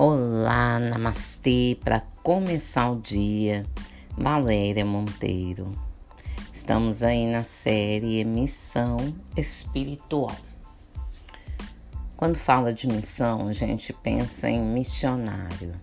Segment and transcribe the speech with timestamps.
[0.00, 3.66] Olá, namastê, para começar o dia,
[4.16, 5.72] Valéria Monteiro.
[6.52, 8.96] Estamos aí na série Missão
[9.36, 10.36] Espiritual.
[12.16, 15.74] Quando fala de missão, a gente pensa em missionário.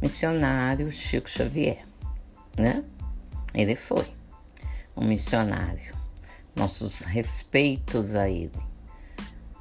[0.00, 1.86] Missionário Chico Xavier,
[2.58, 2.82] né?
[3.54, 4.12] Ele foi
[4.96, 5.94] um missionário.
[6.56, 8.50] Nossos respeitos a ele,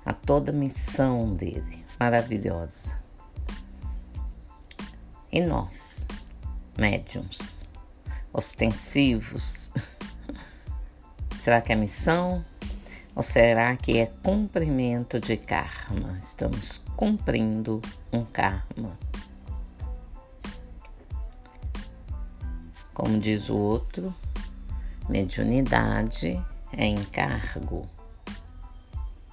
[0.03, 3.00] a toda missão dele, maravilhosa.
[5.33, 6.05] E nós,
[6.77, 7.65] médiums,
[8.33, 9.71] ostensivos,
[11.39, 12.43] será que é missão?
[13.15, 16.17] Ou será que é cumprimento de karma?
[16.19, 17.81] Estamos cumprindo
[18.11, 18.99] um karma.
[22.93, 24.13] Como diz o outro,
[25.07, 26.43] mediunidade
[26.73, 27.87] é encargo.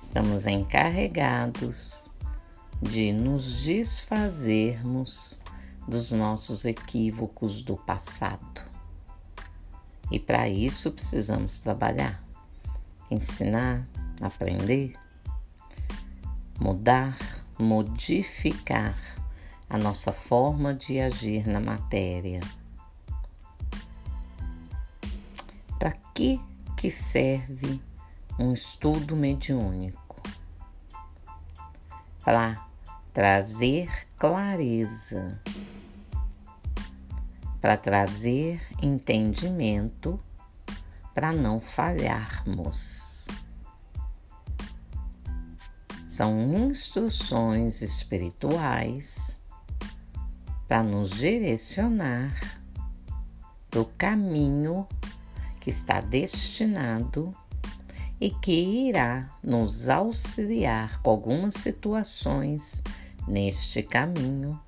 [0.01, 2.09] Estamos encarregados
[2.80, 5.38] de nos desfazermos
[5.89, 8.63] dos nossos equívocos do passado.
[10.11, 12.23] E para isso precisamos trabalhar,
[13.11, 13.89] ensinar,
[14.21, 14.95] aprender,
[16.61, 17.16] mudar,
[17.59, 18.99] modificar
[19.69, 22.41] a nossa forma de agir na matéria.
[25.79, 26.41] Para que
[26.77, 27.81] que serve
[28.39, 30.23] um estudo mediúnico?
[32.25, 32.66] Para
[33.13, 35.41] trazer clareza
[37.60, 40.20] para trazer entendimento
[41.14, 43.26] para não falharmos.
[46.06, 49.40] São instruções espirituais
[50.68, 52.60] para nos direcionar
[53.70, 54.86] do caminho
[55.60, 57.34] que está destinado
[58.20, 62.82] e que irá nos auxiliar com algumas situações
[63.26, 64.60] neste caminho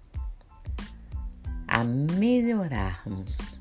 [1.71, 3.61] a melhorarmos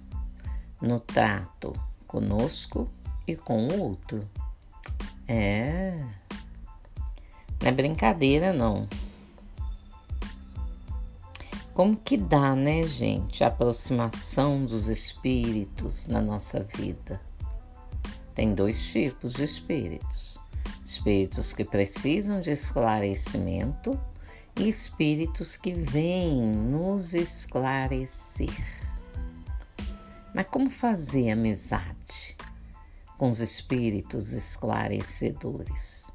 [0.82, 1.74] no trato
[2.08, 2.90] conosco
[3.28, 4.28] e com o outro.
[5.28, 6.04] É.
[7.62, 8.88] Não é brincadeira, não.
[11.76, 17.22] Como que dá, né, gente, a aproximação dos espíritos na nossa vida?
[18.34, 20.40] Tem dois tipos de espíritos:
[20.84, 24.00] espíritos que precisam de esclarecimento
[24.60, 28.50] espíritos que vêm nos esclarecer.
[30.34, 32.36] Mas como fazer amizade
[33.18, 36.12] com os espíritos esclarecedores?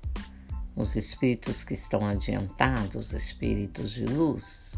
[0.76, 4.74] Os espíritos que estão adiantados, espíritos de luz?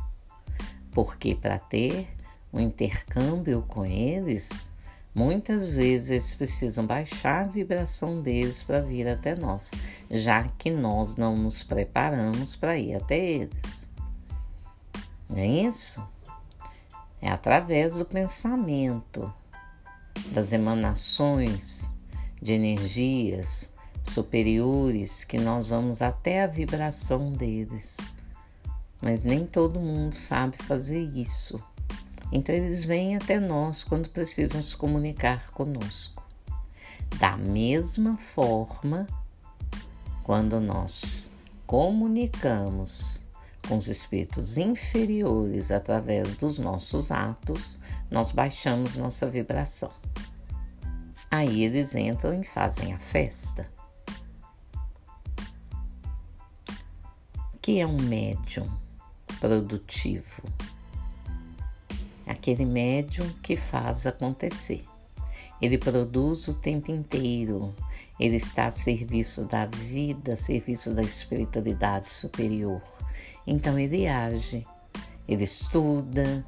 [0.93, 2.07] Porque para ter
[2.53, 4.71] um intercâmbio com eles,
[5.17, 9.73] Muitas vezes eles precisam baixar a vibração deles para vir até nós,
[10.11, 13.91] já que nós não nos preparamos para ir até eles.
[15.27, 16.07] Não é isso?
[17.19, 19.33] É através do pensamento,
[20.33, 21.91] das emanações
[22.43, 23.73] de energias
[24.05, 28.15] superiores que nós vamos até a vibração deles.
[29.01, 31.59] Mas nem todo mundo sabe fazer isso.
[32.33, 36.25] Então eles vêm até nós quando precisam se comunicar conosco.
[37.19, 39.07] Da mesma forma,
[40.23, 41.31] quando nós
[41.67, 43.21] comunicamos
[43.69, 49.93] com os espíritos inferiores através dos nossos atos, nós baixamos nossa vibração.
[51.31, 53.69] Aí eles entram e fazem a festa.
[57.55, 58.71] O que é um médium
[59.41, 60.43] produtivo?
[62.47, 64.85] Aquele médium que faz acontecer.
[65.61, 67.75] Ele produz o tempo inteiro,
[68.21, 72.81] ele está a serviço da vida, a serviço da espiritualidade superior.
[73.45, 74.65] Então ele age,
[75.27, 76.47] ele estuda,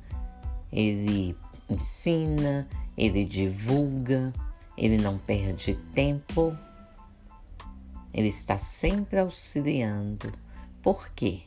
[0.71, 1.37] ele
[1.69, 4.33] ensina, ele divulga,
[4.77, 6.57] ele não perde tempo,
[8.15, 10.31] ele está sempre auxiliando.
[10.81, 11.43] Por quê?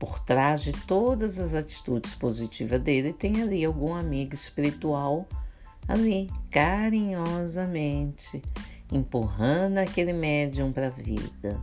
[0.00, 5.28] Por trás de todas as atitudes positivas dele, tem ali algum amigo espiritual
[5.86, 8.42] ali, carinhosamente,
[8.90, 11.60] empurrando aquele médium para a vida,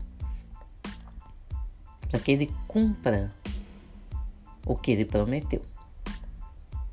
[2.07, 3.33] para que ele cumpra
[4.63, 5.63] o que ele prometeu.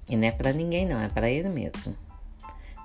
[0.08, 1.94] E não é para ninguém, não, é para ele mesmo.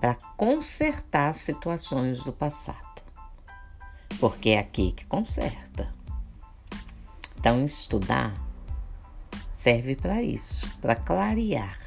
[0.02, 3.04] Para consertar situações do passado.
[4.20, 5.88] Porque é aqui que conserta.
[7.38, 8.49] Então, estudar
[9.60, 11.78] serve para isso, para clarear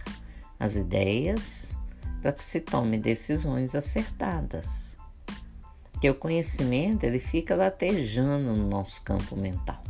[0.60, 1.74] as ideias,
[2.20, 4.98] para que se tome decisões acertadas.
[5.98, 9.82] Que o conhecimento ele fica latejando no nosso campo mental,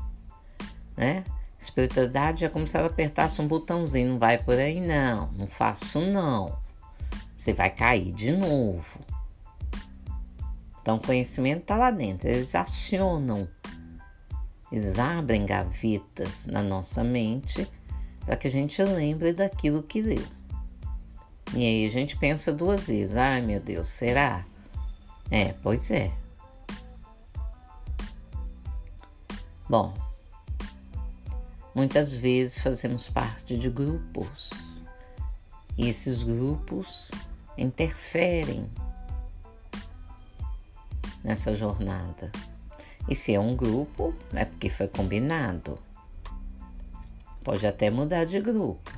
[0.96, 1.24] né?
[1.58, 6.00] Espiritualidade é como se ela apertasse um botãozinho, não vai por aí não, não faço
[6.00, 6.56] não.
[7.34, 9.00] Você vai cair de novo.
[10.80, 13.48] Então, o conhecimento está lá dentro, eles acionam,
[14.72, 17.70] eles abrem gavetas na nossa mente
[18.24, 20.24] para que a gente lembre daquilo que leu.
[21.54, 24.46] E aí a gente pensa duas vezes: ai meu Deus, será?
[25.30, 26.10] É, pois é.
[29.68, 29.94] Bom,
[31.74, 34.82] muitas vezes fazemos parte de grupos
[35.76, 37.10] e esses grupos
[37.56, 38.70] interferem
[41.22, 42.30] nessa jornada.
[43.08, 45.78] E se é um grupo, é porque foi combinado.
[47.44, 48.92] Pode até mudar de grupo,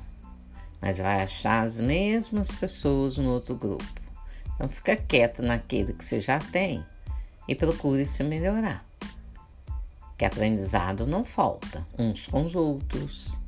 [0.81, 3.85] mas vai achar as mesmas pessoas no outro grupo.
[4.55, 6.85] Então fica quieto naquele que você já tem
[7.49, 8.85] e procure se melhorar.
[10.17, 13.39] Que aprendizado não falta, uns com os outros,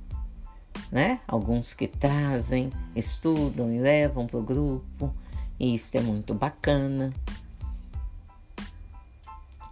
[0.90, 1.20] né?
[1.28, 5.14] Alguns que trazem, estudam e levam para o grupo,
[5.60, 7.12] e isso é muito bacana.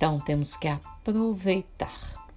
[0.04, 2.28] Então temos que aproveitar,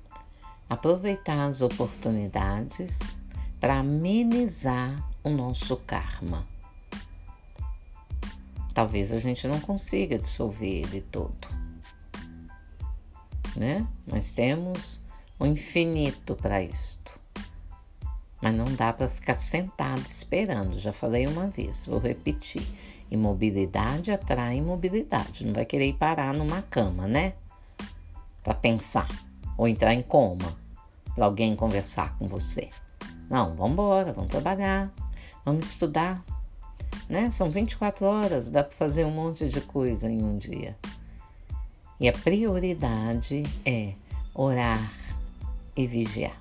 [0.69, 3.19] aproveitar as oportunidades
[3.59, 6.47] para amenizar o nosso karma.
[8.73, 11.49] Talvez a gente não consiga dissolver ele todo,
[13.53, 13.85] né?
[14.09, 15.01] Mas temos
[15.37, 17.19] o infinito para isto.
[18.41, 20.79] Mas não dá para ficar sentado esperando.
[20.79, 22.65] Já falei uma vez, vou repetir.
[23.11, 25.45] Imobilidade atrai imobilidade.
[25.45, 27.33] Não vai querer parar numa cama, né?
[28.47, 29.09] Para pensar
[29.57, 30.57] ou entrar em coma
[31.13, 32.69] para alguém conversar com você.
[33.29, 34.89] Não, vamos embora, vamos trabalhar,
[35.43, 36.23] vamos estudar,
[37.09, 37.29] né?
[37.29, 40.77] São 24 horas, dá para fazer um monte de coisa em um dia.
[41.99, 43.95] E a prioridade é
[44.33, 44.93] orar
[45.75, 46.39] e vigiar.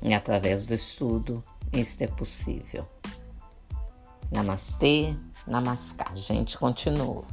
[0.00, 2.88] E através do estudo, isso é possível.
[4.32, 5.14] Namastê,
[5.46, 6.12] namaskar.
[6.12, 7.24] A gente continua.